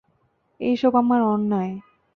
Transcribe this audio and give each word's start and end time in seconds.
এই 0.59 0.75
সব 0.77 0.93
আমার 0.95 1.21
অন্যায়! 1.25 1.73